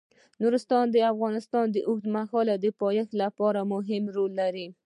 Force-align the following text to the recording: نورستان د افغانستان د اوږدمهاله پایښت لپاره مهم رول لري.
نورستان 0.41 0.85
د 0.91 0.97
افغانستان 1.13 1.65
د 1.71 1.77
اوږدمهاله 1.89 2.55
پایښت 2.81 3.11
لپاره 3.21 3.59
مهم 3.73 4.03
رول 4.15 4.31
لري. 4.41 4.67